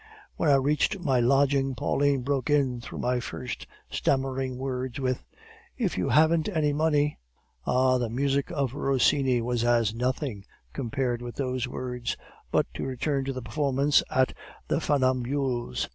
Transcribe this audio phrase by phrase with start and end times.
[0.35, 5.23] When I reached my lodging, Pauline broke in through my first stammering words with:
[5.77, 7.19] "'If you haven't any money?'
[7.67, 10.43] "Ah, the music of Rossini was as nothing
[10.73, 12.17] compared with those words.
[12.51, 14.33] But to return to the performance at
[14.67, 15.87] the Funambules.